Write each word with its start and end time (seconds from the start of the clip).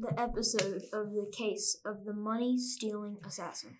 the 0.00 0.20
episode 0.20 0.82
of 0.92 1.12
the 1.12 1.26
case 1.32 1.78
of 1.84 2.04
the 2.04 2.12
money 2.12 2.56
stealing 2.56 3.16
assassin. 3.26 3.78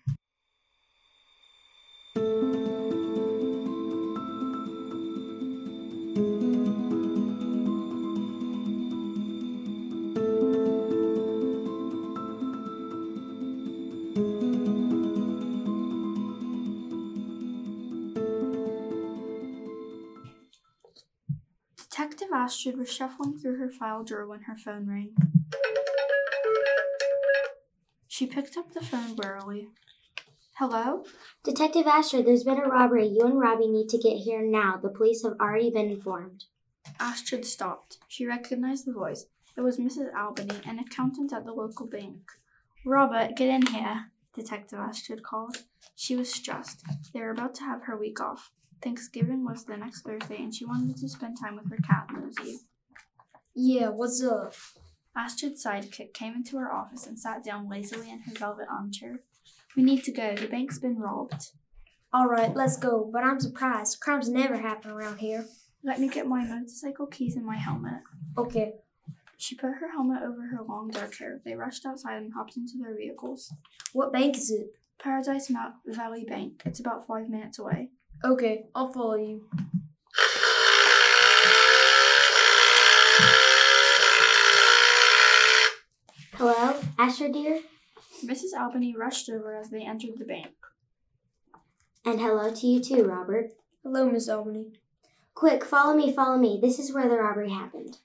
Detective 21.77 22.29
Astrid 22.33 22.77
was 22.77 22.91
shuffling 22.91 23.37
through 23.37 23.57
her 23.57 23.69
file 23.69 24.03
drawer 24.03 24.27
when 24.27 24.41
her 24.41 24.55
phone 24.55 24.87
rang. 24.87 25.38
She 28.19 28.25
picked 28.25 28.57
up 28.57 28.73
the 28.73 28.81
phone 28.81 29.15
warily. 29.15 29.69
Hello? 30.57 31.05
Detective 31.41 31.87
Astrid, 31.87 32.25
there's 32.25 32.43
been 32.43 32.57
a 32.57 32.67
robbery. 32.67 33.07
You 33.07 33.21
and 33.21 33.39
Robbie 33.39 33.69
need 33.69 33.87
to 33.91 33.97
get 33.97 34.17
here 34.17 34.41
now. 34.41 34.75
The 34.75 34.89
police 34.89 35.23
have 35.23 35.37
already 35.39 35.69
been 35.69 35.89
informed. 35.89 36.43
Astrid 36.99 37.45
stopped. 37.45 37.97
She 38.09 38.25
recognized 38.25 38.85
the 38.85 38.91
voice. 38.91 39.27
It 39.55 39.61
was 39.61 39.77
Mrs. 39.77 40.13
Albany, 40.13 40.59
an 40.65 40.79
accountant 40.79 41.31
at 41.31 41.45
the 41.45 41.53
local 41.53 41.87
bank. 41.87 42.19
Robert, 42.85 43.37
get 43.37 43.47
in 43.47 43.67
here, 43.67 44.11
Detective 44.33 44.79
Astrid 44.79 45.23
called. 45.23 45.59
She 45.95 46.17
was 46.17 46.29
stressed. 46.29 46.83
They 47.13 47.21
were 47.21 47.31
about 47.31 47.55
to 47.55 47.63
have 47.63 47.83
her 47.83 47.95
week 47.95 48.19
off. 48.19 48.51
Thanksgiving 48.83 49.45
was 49.45 49.63
the 49.63 49.77
next 49.77 50.01
Thursday, 50.01 50.43
and 50.43 50.53
she 50.53 50.65
wanted 50.65 50.97
to 50.97 51.07
spend 51.07 51.37
time 51.41 51.55
with 51.55 51.71
her 51.71 51.77
cat, 51.77 52.09
Nosy. 52.11 52.59
Yeah, 53.55 53.87
what's 53.87 54.21
up? 54.21 54.55
Astrid's 55.15 55.63
sidekick 55.63 56.13
came 56.13 56.33
into 56.33 56.57
her 56.57 56.71
office 56.71 57.05
and 57.07 57.19
sat 57.19 57.43
down 57.43 57.69
lazily 57.69 58.09
in 58.09 58.19
her 58.19 58.33
velvet 58.33 58.67
armchair. 58.69 59.21
We 59.75 59.83
need 59.83 60.03
to 60.05 60.11
go. 60.11 60.35
The 60.35 60.47
bank's 60.47 60.79
been 60.79 60.97
robbed. 60.97 61.51
All 62.11 62.27
right, 62.27 62.55
let's 62.55 62.77
go. 62.77 63.09
But 63.11 63.23
I'm 63.23 63.39
surprised. 63.39 63.99
Crimes 63.99 64.29
never 64.29 64.57
happen 64.57 64.91
around 64.91 65.19
here. 65.19 65.45
Let 65.83 65.99
me 65.99 66.09
get 66.09 66.27
my 66.27 66.43
motorcycle 66.43 67.07
keys 67.07 67.35
and 67.35 67.45
my 67.45 67.55
helmet. 67.55 68.01
Okay. 68.37 68.73
She 69.37 69.55
put 69.55 69.75
her 69.75 69.91
helmet 69.91 70.21
over 70.23 70.47
her 70.47 70.63
long 70.67 70.89
dark 70.89 71.15
hair. 71.17 71.39
They 71.45 71.53
rushed 71.53 71.85
outside 71.85 72.17
and 72.17 72.33
hopped 72.33 72.57
into 72.57 72.73
their 72.77 72.95
vehicles. 72.95 73.53
What 73.93 74.11
bank 74.11 74.35
is 74.35 74.51
it? 74.51 74.73
Paradise 75.01 75.49
Mount 75.49 75.75
Valley 75.85 76.25
Bank. 76.25 76.61
It's 76.65 76.81
about 76.81 77.07
five 77.07 77.29
minutes 77.29 77.57
away. 77.57 77.89
Okay, 78.25 78.65
I'll 78.75 78.91
follow 78.91 79.15
you. 79.15 79.47
Hello? 87.09 87.15
Astrid, 87.15 87.33
dear? 87.33 87.61
Mrs. 88.23 88.53
Albany 88.55 88.95
rushed 88.95 89.31
over 89.31 89.55
as 89.55 89.71
they 89.71 89.81
entered 89.81 90.19
the 90.19 90.25
bank. 90.25 90.53
And 92.05 92.19
hello 92.19 92.53
to 92.53 92.67
you 92.67 92.79
too, 92.79 93.03
Robert. 93.03 93.53
Hello, 93.81 94.07
Miss 94.07 94.29
Albany. 94.29 94.73
Quick, 95.33 95.65
follow 95.65 95.95
me, 95.95 96.13
follow 96.13 96.37
me. 96.37 96.59
This 96.61 96.77
is 96.77 96.93
where 96.93 97.09
the 97.09 97.17
robbery 97.17 97.49
happened. 97.49 97.97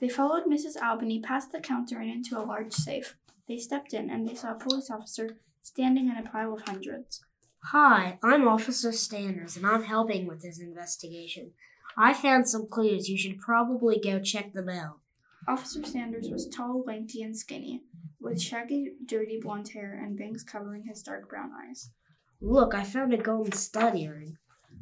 They 0.00 0.08
followed 0.08 0.44
Mrs. 0.46 0.82
Albany 0.82 1.20
past 1.20 1.52
the 1.52 1.60
counter 1.60 1.98
and 1.98 2.10
into 2.10 2.38
a 2.38 2.40
large 2.40 2.72
safe. 2.72 3.16
They 3.46 3.58
stepped 3.58 3.92
in 3.92 4.08
and 4.08 4.26
they 4.26 4.34
saw 4.34 4.52
a 4.52 4.58
police 4.58 4.90
officer 4.90 5.36
standing 5.60 6.08
in 6.08 6.16
a 6.16 6.26
pile 6.26 6.54
of 6.54 6.62
hundreds. 6.62 7.20
Hi, 7.64 8.18
I'm 8.22 8.48
Officer 8.48 8.92
Standers, 8.92 9.58
and 9.58 9.66
I'm 9.66 9.82
helping 9.82 10.26
with 10.26 10.40
this 10.40 10.60
investigation. 10.60 11.50
I 11.98 12.14
found 12.14 12.48
some 12.48 12.68
clues. 12.68 13.10
You 13.10 13.18
should 13.18 13.38
probably 13.38 14.00
go 14.02 14.18
check 14.18 14.54
them 14.54 14.70
out. 14.70 15.00
Officer 15.48 15.84
Sanders 15.84 16.28
was 16.30 16.48
tall, 16.48 16.82
lanky, 16.86 17.22
and 17.22 17.36
skinny, 17.36 17.82
with 18.20 18.40
shaggy, 18.40 18.92
dirty 19.06 19.38
blonde 19.40 19.68
hair 19.68 19.92
and 19.92 20.18
bangs 20.18 20.42
covering 20.42 20.84
his 20.84 21.02
dark 21.02 21.28
brown 21.28 21.50
eyes. 21.52 21.90
Look, 22.40 22.74
I 22.74 22.82
found 22.82 23.14
a 23.14 23.18
golden 23.18 23.52
stud 23.52 23.96
earring. 23.96 24.38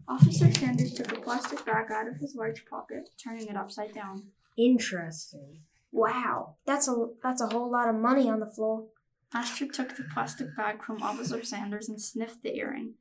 Officer 0.08 0.52
Sanders 0.52 0.92
took 0.92 1.12
a 1.12 1.20
plastic 1.20 1.64
bag 1.64 1.90
out 1.92 2.08
of 2.08 2.16
his 2.16 2.34
large 2.34 2.64
pocket, 2.66 3.10
turning 3.22 3.48
it 3.48 3.56
upside 3.56 3.94
down. 3.94 4.28
Interesting. 4.56 5.60
Wow, 5.92 6.56
that's 6.66 6.88
a 6.88 7.08
that's 7.22 7.40
a 7.40 7.46
whole 7.46 7.70
lot 7.70 7.88
of 7.88 7.94
money 7.94 8.28
on 8.28 8.40
the 8.40 8.46
floor. 8.46 8.86
Astrid 9.32 9.72
took 9.72 9.96
the 9.96 10.04
plastic 10.04 10.56
bag 10.56 10.82
from 10.82 11.02
Officer 11.02 11.44
Sanders 11.44 11.88
and 11.88 12.00
sniffed 12.00 12.42
the 12.42 12.56
earring. 12.56 12.94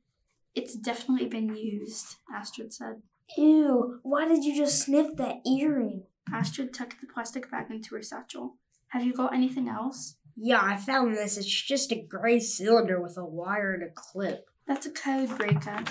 It's 0.54 0.74
definitely 0.74 1.26
been 1.26 1.54
used, 1.54 2.16
Astrid 2.32 2.72
said. 2.72 3.02
Ew, 3.36 4.00
why 4.02 4.26
did 4.28 4.44
you 4.44 4.56
just 4.56 4.80
sniff 4.80 5.16
that 5.16 5.40
earring? 5.46 6.04
Astrid 6.32 6.72
tucked 6.74 7.00
the 7.00 7.06
plastic 7.06 7.50
bag 7.50 7.70
into 7.70 7.94
her 7.94 8.02
satchel. 8.02 8.54
Have 8.88 9.04
you 9.04 9.12
got 9.12 9.34
anything 9.34 9.68
else? 9.68 10.16
Yeah, 10.36 10.60
I 10.62 10.76
found 10.76 11.14
this. 11.16 11.36
It's 11.36 11.62
just 11.62 11.92
a 11.92 12.02
gray 12.02 12.40
cylinder 12.40 13.00
with 13.00 13.16
a 13.16 13.24
wire 13.24 13.74
and 13.74 13.82
a 13.82 13.90
clip. 13.94 14.46
That's 14.66 14.86
a 14.86 14.90
code 14.90 15.36
breaker. 15.36 15.84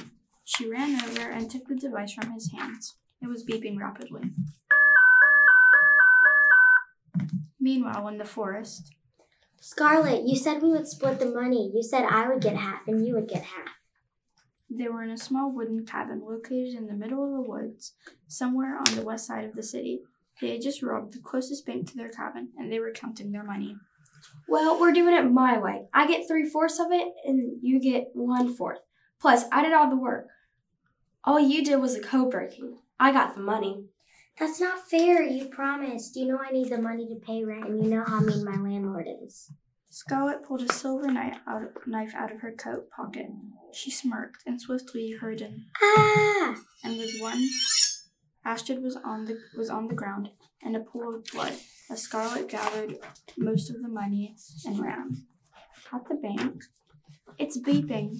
She 0.43 0.69
ran 0.69 1.01
over 1.05 1.29
and 1.29 1.49
took 1.49 1.67
the 1.67 1.75
device 1.75 2.13
from 2.13 2.31
his 2.31 2.51
hands. 2.51 2.95
It 3.21 3.27
was 3.27 3.45
beeping 3.45 3.77
rapidly. 3.79 4.31
Meanwhile, 7.59 8.07
in 8.09 8.17
the 8.17 8.25
forest, 8.25 8.93
Scarlet, 9.61 10.27
you 10.27 10.35
said 10.35 10.61
we 10.61 10.71
would 10.71 10.87
split 10.87 11.19
the 11.19 11.27
money. 11.27 11.71
You 11.73 11.81
said 11.81 12.03
I 12.03 12.27
would 12.27 12.41
get 12.41 12.57
half 12.57 12.81
and 12.87 13.05
you 13.07 13.13
would 13.15 13.29
get 13.29 13.43
half. 13.43 13.69
they 14.69 14.89
were 14.89 15.03
in 15.03 15.11
a 15.11 15.17
small 15.17 15.53
wooden 15.53 15.85
cabin 15.85 16.21
located 16.25 16.73
in 16.75 16.87
the 16.87 16.93
middle 16.93 17.23
of 17.23 17.31
the 17.31 17.49
woods, 17.49 17.93
somewhere 18.27 18.77
on 18.77 18.95
the 18.95 19.03
west 19.03 19.27
side 19.27 19.45
of 19.45 19.53
the 19.53 19.63
city. 19.63 20.01
They 20.41 20.51
had 20.51 20.61
just 20.61 20.81
robbed 20.83 21.13
the 21.13 21.19
closest 21.19 21.65
bank 21.65 21.89
to 21.89 21.97
their 21.97 22.09
cabin, 22.09 22.49
and 22.57 22.71
they 22.71 22.79
were 22.79 22.91
counting 22.91 23.31
their 23.31 23.43
money. 23.43 23.77
Well, 24.47 24.79
we're 24.79 24.93
doing 24.93 25.15
it 25.15 25.23
my 25.23 25.57
way. 25.57 25.87
I 25.93 26.07
get 26.07 26.27
three 26.27 26.49
fourths 26.49 26.79
of 26.79 26.91
it, 26.91 27.07
and 27.25 27.59
you 27.61 27.79
get 27.79 28.09
one 28.13 28.53
fourth. 28.53 28.79
Plus, 29.19 29.45
I 29.51 29.63
did 29.63 29.73
all 29.73 29.89
the 29.89 29.95
work. 29.95 30.27
All 31.23 31.39
you 31.39 31.63
did 31.63 31.77
was 31.77 31.95
the 31.95 32.01
code 32.01 32.31
breaking. 32.31 32.77
I 32.99 33.11
got 33.11 33.35
the 33.35 33.41
money. 33.41 33.85
That's 34.39 34.59
not 34.59 34.89
fair. 34.89 35.23
You 35.23 35.45
promised. 35.45 36.15
You 36.15 36.27
know 36.27 36.39
I 36.39 36.51
need 36.51 36.69
the 36.69 36.81
money 36.81 37.07
to 37.07 37.15
pay 37.15 37.43
rent 37.43 37.65
and 37.65 37.83
you 37.83 37.89
know 37.89 38.03
how 38.05 38.19
mean 38.19 38.43
my 38.43 38.57
landlord 38.57 39.07
is. 39.23 39.51
Scarlet 39.89 40.43
pulled 40.43 40.63
a 40.63 40.73
silver 40.73 41.11
knife 41.11 41.37
out, 41.47 41.61
knife 41.85 42.13
out 42.15 42.31
of 42.31 42.41
her 42.41 42.51
coat 42.51 42.89
pocket. 42.89 43.27
She 43.73 43.91
smirked 43.91 44.43
and 44.45 44.59
swiftly 44.59 45.11
heard 45.11 45.41
an 45.41 45.65
Ah! 45.81 46.55
and 46.83 46.97
with 46.97 47.21
one 47.21 47.47
Astrid 48.45 48.83
was 48.83 48.97
on 48.97 49.25
the 49.25 49.37
was 49.57 49.69
on 49.69 49.87
the 49.87 49.95
ground 49.95 50.29
in 50.61 50.75
a 50.75 50.79
pool 50.79 51.15
of 51.15 51.23
blood 51.31 51.53
A 51.89 51.97
Scarlet 51.97 52.49
gathered 52.49 52.97
most 53.37 53.69
of 53.69 53.81
the 53.81 53.87
money 53.87 54.35
and 54.65 54.79
ran. 54.79 55.25
At 55.91 56.07
the 56.07 56.15
bank, 56.15 56.63
it's 57.37 57.59
beeping. 57.59 58.19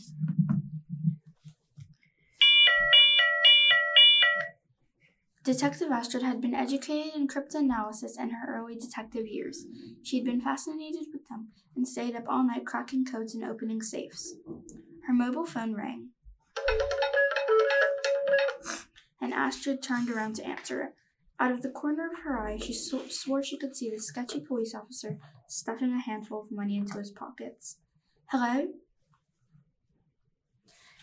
Detective 5.44 5.92
Astrid 5.92 6.24
had 6.24 6.40
been 6.40 6.56
educated 6.56 7.16
in 7.16 7.28
cryptanalysis 7.28 8.18
in 8.18 8.30
her 8.30 8.58
early 8.58 8.76
detective 8.76 9.28
years. 9.28 9.66
She 10.02 10.18
had 10.18 10.26
been 10.26 10.40
fascinated 10.40 11.08
with 11.12 11.28
them 11.28 11.50
and 11.76 11.86
stayed 11.86 12.16
up 12.16 12.24
all 12.30 12.48
night 12.48 12.66
cracking 12.66 13.04
codes 13.04 13.36
and 13.36 13.44
opening 13.44 13.82
safes. 13.82 14.36
Her 15.06 15.14
mobile 15.14 15.46
phone 15.46 15.76
rang, 15.76 16.13
and 19.24 19.34
Astrid 19.34 19.82
turned 19.82 20.10
around 20.10 20.36
to 20.36 20.46
answer 20.46 20.82
it. 20.82 20.90
Out 21.40 21.52
of 21.52 21.62
the 21.62 21.70
corner 21.70 22.10
of 22.12 22.20
her 22.24 22.38
eye, 22.38 22.60
she 22.62 22.74
sw- 22.74 23.10
swore 23.10 23.42
she 23.42 23.58
could 23.58 23.74
see 23.74 23.90
the 23.90 23.98
sketchy 23.98 24.42
police 24.42 24.76
officer 24.76 25.18
stuffing 25.48 25.94
a 25.94 26.02
handful 26.02 26.42
of 26.42 26.52
money 26.52 26.76
into 26.76 26.98
his 26.98 27.10
pockets. 27.10 27.78
Hello? 28.26 28.68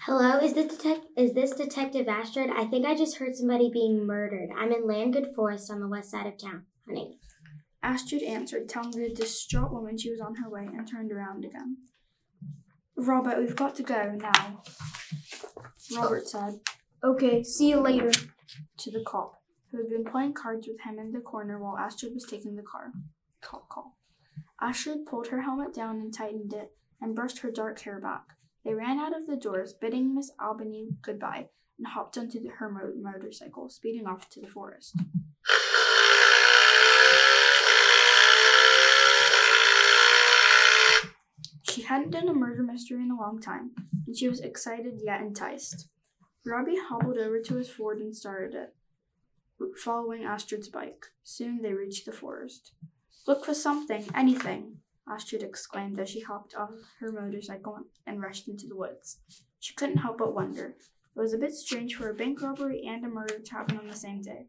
Hello, 0.05 0.37
is 0.39 0.53
this 0.53 0.77
detec- 0.77 1.07
is 1.17 1.33
this 1.33 1.53
Detective 1.53 2.09
Astrid? 2.09 2.51
I 2.51 2.67
think 2.67 2.87
I 2.87 2.95
just 2.95 3.17
heard 3.17 3.35
somebody 3.35 3.71
being 3.73 4.07
murdered. 4.07 4.51
I'm 4.57 4.73
in 4.73 4.83
Landgood 4.83 5.35
Forest 5.35 5.71
on 5.71 5.81
the 5.81 5.89
west 5.89 6.11
side 6.11 6.27
of 6.27 6.37
town, 6.37 6.65
honey. 6.87 7.19
Astrid 7.83 8.23
answered, 8.23 8.69
telling 8.69 8.91
the 8.91 9.15
distraught 9.15 9.73
woman 9.73 9.97
she 9.97 10.11
was 10.11 10.21
on 10.21 10.37
her 10.37 10.51
way, 10.51 10.67
and 10.67 10.87
turned 10.87 11.11
around 11.11 11.47
again. 11.47 11.79
Robert, 12.97 13.39
we've 13.39 13.57
got 13.57 13.75
to 13.77 13.83
go 13.83 14.13
now, 14.15 14.63
Robert 15.97 16.29
said 16.29 16.61
Okay, 17.03 17.43
see 17.43 17.71
you 17.71 17.81
later. 17.81 18.11
to 18.79 18.91
the 18.91 19.03
cop, 19.07 19.41
who 19.71 19.79
had 19.79 19.89
been 19.89 20.05
playing 20.05 20.35
cards 20.35 20.67
with 20.69 20.81
him 20.83 20.99
in 20.99 21.13
the 21.13 21.21
corner 21.21 21.59
while 21.59 21.79
Astrid 21.79 22.13
was 22.13 22.27
taking 22.27 22.57
the 22.57 22.63
car 22.63 22.93
call 23.43 23.67
call. 23.71 23.97
Astrid 24.61 25.07
pulled 25.07 25.29
her 25.29 25.41
helmet 25.43 25.73
down 25.75 25.97
and 25.97 26.13
tightened 26.13 26.53
it, 26.53 26.73
and 27.01 27.15
brushed 27.15 27.39
her 27.39 27.51
dark 27.51 27.81
hair 27.81 27.99
back. 27.99 28.25
They 28.65 28.75
ran 28.75 28.99
out 28.99 29.17
of 29.17 29.27
the 29.27 29.37
doors, 29.37 29.73
bidding 29.73 30.15
Miss 30.15 30.31
Albany 30.39 30.89
goodbye, 31.01 31.49
and 31.79 31.87
hopped 31.87 32.19
onto 32.19 32.39
the, 32.39 32.51
her 32.59 32.71
mo- 32.71 32.93
motorcycle, 33.01 33.71
speeding 33.71 34.07
off 34.07 34.29
to 34.31 34.41
the 34.41 34.47
forest. 34.47 34.95
She 41.63 41.83
hadn't 41.83 42.11
done 42.11 42.29
a 42.29 42.35
murder 42.35 42.63
mystery 42.63 43.03
in 43.03 43.11
a 43.11 43.19
long 43.19 43.41
time, 43.41 43.71
and 44.07 44.15
she 44.15 44.29
was 44.29 44.41
excited 44.41 45.01
yet 45.03 45.23
enticed. 45.23 45.89
Robbie 46.45 46.79
hobbled 46.79 47.19
over 47.19 47.41
to 47.41 47.57
his 47.57 47.69
Ford 47.69 47.99
and 47.99 48.17
started 48.17 48.55
it, 48.55 48.75
following 49.77 50.25
Astrid's 50.25 50.69
bike. 50.69 51.07
Soon 51.23 51.61
they 51.63 51.75
reached 51.75 52.07
the 52.07 52.13
forest. 52.13 52.73
Look 53.27 53.45
for 53.45 53.55
something, 53.55 54.07
anything, 54.15 54.79
Astrid 55.09 55.43
exclaimed 55.43 55.99
as 55.99 56.09
she 56.09 56.21
hopped 56.21 56.55
off 56.55 56.71
her 57.01 57.13
motorcycle 57.13 57.79
and 58.07 58.23
rushed 58.23 58.49
into 58.49 58.67
the 58.67 58.77
woods. 58.77 59.19
She 59.59 59.75
couldn't 59.75 59.99
help 59.99 60.19
but 60.19 60.35
wonder. 60.35 60.77
It 61.17 61.21
was 61.21 61.35
a 61.35 61.39
bit 61.39 61.53
strange 61.53 61.95
for 61.95 62.09
a 62.09 62.15
bank 62.15 62.41
robbery 62.41 62.85
and 62.87 63.05
a 63.05 63.09
murder 63.09 63.39
to 63.39 63.53
happen 63.53 63.77
on 63.79 63.89
the 63.89 63.95
same 63.95 64.23
day. 64.23 64.47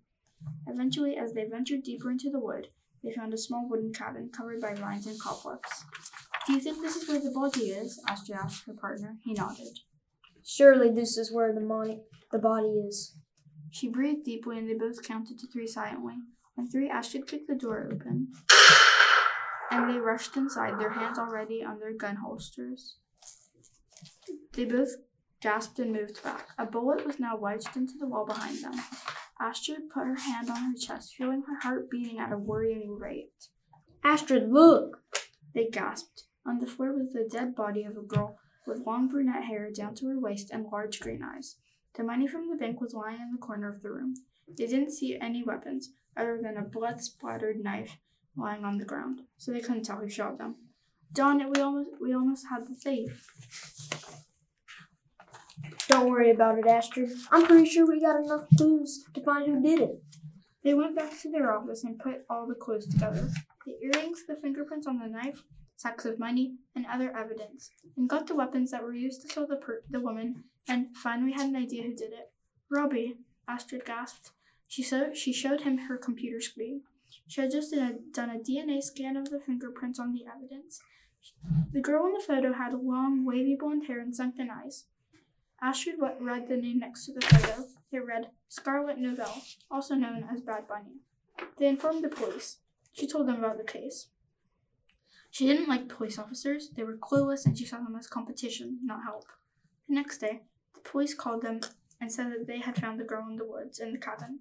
Eventually, 0.67 1.17
as 1.17 1.33
they 1.33 1.45
ventured 1.45 1.83
deeper 1.83 2.09
into 2.09 2.29
the 2.29 2.39
wood, 2.39 2.69
they 3.03 3.11
found 3.11 3.33
a 3.33 3.37
small 3.37 3.67
wooden 3.67 3.91
cabin 3.91 4.29
covered 4.29 4.61
by 4.61 4.73
vines 4.73 5.07
and 5.07 5.19
cobwebs. 5.19 5.83
Do 6.47 6.53
you 6.53 6.59
think 6.59 6.81
this 6.81 6.95
is 6.95 7.09
where 7.09 7.19
the 7.19 7.31
body 7.31 7.71
is? 7.71 8.01
Astrid 8.07 8.37
asked 8.37 8.65
her 8.67 8.73
partner. 8.73 9.17
He 9.23 9.33
nodded. 9.33 9.79
Surely 10.43 10.91
this 10.91 11.17
is 11.17 11.31
where 11.31 11.53
the 11.53 11.61
money, 11.61 12.01
the 12.31 12.39
body 12.39 12.67
is. 12.67 13.15
She 13.71 13.87
breathed 13.87 14.25
deeply 14.25 14.57
and 14.57 14.69
they 14.69 14.73
both 14.73 15.03
counted 15.03 15.39
to 15.39 15.47
three 15.47 15.67
silently. 15.67 16.15
On 16.57 16.67
three, 16.67 16.89
Astrid 16.89 17.27
kicked 17.27 17.47
the 17.47 17.55
door 17.55 17.89
open 17.91 18.33
and 19.71 19.89
they 19.89 19.99
rushed 19.99 20.35
inside, 20.35 20.77
their 20.79 20.91
hands 20.91 21.17
already 21.17 21.63
on 21.63 21.79
their 21.79 21.93
gun 21.93 22.17
holsters. 22.17 22.97
They 24.53 24.65
both 24.65 24.89
gasped 25.41 25.79
and 25.79 25.93
moved 25.93 26.21
back. 26.23 26.49
A 26.57 26.65
bullet 26.65 27.05
was 27.05 27.19
now 27.19 27.37
wedged 27.37 27.75
into 27.75 27.93
the 27.97 28.07
wall 28.07 28.25
behind 28.25 28.61
them. 28.61 28.73
Astrid 29.39 29.89
put 29.89 30.05
her 30.05 30.17
hand 30.17 30.49
on 30.49 30.57
her 30.57 30.77
chest, 30.77 31.15
feeling 31.17 31.43
her 31.47 31.59
heart 31.61 31.89
beating 31.89 32.19
at 32.19 32.33
a 32.33 32.37
worrying 32.37 32.97
rate. 32.99 33.47
Astrid, 34.03 34.51
look! 34.51 35.01
They 35.55 35.67
gasped. 35.67 36.25
On 36.45 36.59
the 36.59 36.67
floor 36.67 36.93
was 36.93 37.13
the 37.13 37.27
dead 37.29 37.55
body 37.55 37.83
of 37.83 37.95
a 37.95 38.01
girl 38.01 38.37
with 38.65 38.85
long 38.85 39.07
brunette 39.07 39.45
hair 39.45 39.69
down 39.71 39.95
to 39.95 40.07
her 40.07 40.19
waist 40.19 40.51
and 40.51 40.65
large 40.71 40.99
green 40.99 41.21
eyes. 41.23 41.55
The 41.95 42.03
money 42.03 42.27
from 42.27 42.49
the 42.49 42.55
bank 42.55 42.79
was 42.79 42.93
lying 42.93 43.19
in 43.19 43.31
the 43.31 43.37
corner 43.37 43.69
of 43.69 43.81
the 43.81 43.91
room. 43.91 44.15
They 44.47 44.67
didn't 44.67 44.91
see 44.91 45.17
any 45.19 45.43
weapons 45.43 45.89
other 46.15 46.39
than 46.41 46.57
a 46.57 46.61
blood 46.61 47.01
splattered 47.01 47.63
knife 47.63 47.97
lying 48.35 48.63
on 48.63 48.77
the 48.77 48.85
ground, 48.85 49.21
so 49.37 49.51
they 49.51 49.59
couldn't 49.59 49.83
tell 49.83 49.97
who 49.97 50.09
shot 50.09 50.37
them. 50.37 50.55
Darn 51.13 51.41
it, 51.41 51.49
we 51.49 51.61
almost 51.61 51.89
we 51.99 52.13
almost 52.13 52.45
had 52.49 52.67
the 52.67 52.75
thief. 52.75 53.27
Don't 55.89 56.09
worry 56.09 56.31
about 56.31 56.57
it, 56.57 56.65
Astrid. 56.65 57.11
I'm 57.31 57.45
pretty 57.45 57.69
sure 57.69 57.85
we 57.85 57.99
got 57.99 58.23
enough 58.23 58.47
clues 58.57 59.03
to 59.13 59.21
find 59.21 59.45
who 59.45 59.61
did 59.61 59.81
it. 59.81 60.01
They 60.63 60.73
went 60.73 60.95
back 60.95 61.19
to 61.21 61.31
their 61.31 61.51
office 61.51 61.83
and 61.83 61.99
put 61.99 62.23
all 62.29 62.47
the 62.47 62.55
clues 62.55 62.87
together. 62.87 63.29
The 63.65 63.75
earrings, 63.81 64.23
the 64.27 64.35
fingerprints 64.35 64.87
on 64.87 64.99
the 64.99 65.07
knife, 65.07 65.43
sacks 65.81 66.05
of 66.05 66.19
money, 66.19 66.53
and 66.75 66.85
other 66.85 67.15
evidence, 67.17 67.71
and 67.97 68.07
got 68.07 68.27
the 68.27 68.35
weapons 68.35 68.69
that 68.69 68.83
were 68.83 68.93
used 68.93 69.21
to 69.21 69.27
kill 69.27 69.47
the 69.47 69.55
per- 69.55 69.81
the 69.89 69.99
woman, 69.99 70.43
and 70.67 70.95
finally 70.95 71.31
had 71.31 71.49
an 71.49 71.55
idea 71.55 71.83
who 71.83 71.95
did 71.95 72.13
it. 72.13 72.31
Robbie, 72.69 73.17
Astrid 73.47 73.83
gasped. 73.85 74.29
She, 74.67 74.83
so- 74.83 75.13
she 75.13 75.33
showed 75.33 75.61
him 75.61 75.77
her 75.79 75.97
computer 75.97 76.39
screen. 76.39 76.81
She 77.27 77.41
had 77.41 77.51
just 77.51 77.71
done 77.71 77.91
a, 77.91 78.13
done 78.13 78.29
a 78.29 78.39
DNA 78.39 78.81
scan 78.81 79.17
of 79.17 79.29
the 79.31 79.39
fingerprints 79.39 79.99
on 79.99 80.13
the 80.13 80.25
evidence. 80.25 80.79
The 81.73 81.81
girl 81.81 82.05
in 82.05 82.13
the 82.13 82.19
photo 82.19 82.53
had 82.53 82.73
long, 82.73 83.25
wavy 83.25 83.55
blonde 83.59 83.87
hair 83.87 83.99
and 83.99 84.15
sunken 84.15 84.49
eyes. 84.49 84.85
Astrid 85.61 85.95
read 86.19 86.47
the 86.47 86.57
name 86.57 86.79
next 86.79 87.05
to 87.05 87.13
the 87.13 87.21
photo. 87.21 87.65
It 87.91 88.05
read 88.05 88.29
Scarlet 88.49 88.97
Novell, 88.97 89.55
also 89.69 89.95
known 89.95 90.25
as 90.31 90.41
Bad 90.41 90.67
Bunny. 90.67 91.01
They 91.57 91.67
informed 91.67 92.03
the 92.03 92.09
police. 92.09 92.57
She 92.93 93.07
told 93.07 93.27
them 93.27 93.39
about 93.39 93.57
the 93.57 93.63
case. 93.63 94.07
She 95.31 95.47
didn't 95.47 95.69
like 95.69 95.87
police 95.87 96.19
officers. 96.19 96.69
They 96.75 96.83
were 96.83 96.97
clueless 96.97 97.45
and 97.45 97.57
she 97.57 97.65
saw 97.65 97.77
them 97.77 97.95
as 97.97 98.07
competition, 98.07 98.79
not 98.83 99.03
help. 99.03 99.25
The 99.87 99.95
next 99.95 100.19
day, 100.19 100.41
the 100.75 100.81
police 100.81 101.13
called 101.13 101.41
them 101.41 101.61
and 101.99 102.11
said 102.11 102.31
that 102.31 102.47
they 102.47 102.59
had 102.59 102.75
found 102.75 102.99
the 102.99 103.05
girl 103.05 103.25
in 103.29 103.37
the 103.37 103.45
woods 103.45 103.79
in 103.79 103.93
the 103.93 103.97
cabin. 103.97 104.39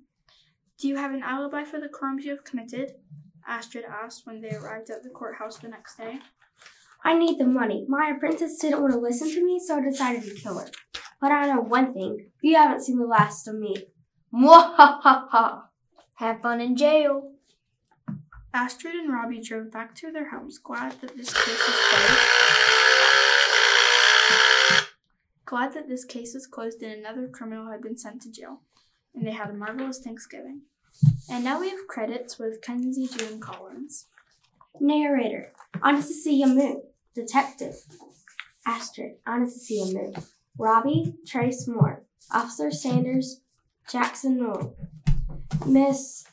Do 0.78 0.88
you 0.88 0.96
have 0.96 1.12
an 1.12 1.22
alibi 1.22 1.62
for 1.62 1.78
the 1.78 1.88
crimes 1.88 2.24
you 2.24 2.32
have 2.32 2.44
committed? 2.44 2.92
Astrid 3.46 3.84
asked 3.84 4.26
when 4.26 4.40
they 4.40 4.50
arrived 4.50 4.90
at 4.90 5.02
the 5.02 5.10
courthouse 5.10 5.58
the 5.58 5.68
next 5.68 5.96
day. 5.96 6.18
I 7.04 7.16
need 7.16 7.38
the 7.38 7.46
money. 7.46 7.84
My 7.88 8.12
apprentice 8.14 8.58
didn't 8.58 8.82
want 8.82 8.92
to 8.92 8.98
listen 8.98 9.30
to 9.30 9.44
me, 9.44 9.60
so 9.64 9.78
I 9.78 9.82
decided 9.82 10.24
to 10.24 10.34
kill 10.34 10.58
her. 10.58 10.68
But 11.20 11.32
I 11.32 11.46
know 11.46 11.60
one 11.60 11.92
thing. 11.92 12.30
You 12.42 12.56
haven't 12.56 12.82
seen 12.82 12.98
the 12.98 13.06
last 13.06 13.46
of 13.46 13.54
me. 13.54 13.76
Mwahaha! 14.34 15.62
Have 16.16 16.42
fun 16.42 16.60
in 16.60 16.76
jail. 16.76 17.32
Astrid 18.52 18.94
and 18.96 19.12
Robbie 19.12 19.40
drove 19.40 19.70
back 19.70 19.94
to 19.96 20.10
their 20.10 20.30
homes, 20.30 20.58
glad 20.58 21.00
that 21.00 21.16
this 21.16 21.32
case 21.32 21.46
was 21.46 21.76
closed. 21.88 22.20
Glad 25.44 25.72
that 25.74 25.88
this 25.88 26.04
case 26.04 26.34
was 26.34 26.46
closed 26.46 26.82
and 26.82 26.92
another 26.92 27.28
criminal 27.28 27.70
had 27.70 27.80
been 27.80 27.96
sent 27.96 28.22
to 28.22 28.30
jail. 28.30 28.62
And 29.14 29.26
they 29.26 29.32
had 29.32 29.50
a 29.50 29.52
marvelous 29.52 30.00
Thanksgiving. 30.00 30.62
And 31.30 31.44
now 31.44 31.60
we 31.60 31.70
have 31.70 31.86
credits 31.88 32.38
with 32.38 32.60
Kensey 32.60 33.08
June 33.08 33.40
Collins. 33.40 34.06
Narrator. 34.80 35.52
Anastasia 35.82 36.46
Moon. 36.46 36.82
Detective. 37.14 37.74
Astrid. 38.66 39.16
Anastasia 39.26 39.92
Moon. 39.92 40.14
Robbie. 40.58 41.14
Tres 41.26 41.66
Moore. 41.66 42.04
Officer 42.32 42.70
Sanders. 42.70 43.40
Jackson 43.88 44.38
Knoll. 44.38 44.76
Miss 45.66 46.24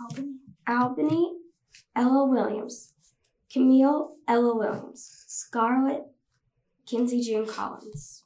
Albany? 0.00 0.36
Albany. 0.68 1.32
Ella 1.96 2.24
Williams. 2.26 2.92
Camille. 3.50 4.16
Ella 4.28 4.54
Williams. 4.54 5.24
Scarlett. 5.26 6.04
Kensey 6.86 7.22
June 7.22 7.46
Collins. 7.46 8.24